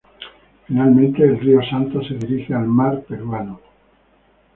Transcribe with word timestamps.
Finalmente 0.65 1.21
el 1.23 1.39
río 1.39 1.59
Santa 1.61 1.99
se 2.01 2.15
dirige 2.15 2.55
al 2.55 2.65
mar 2.65 3.03
Peruano. 3.07 3.59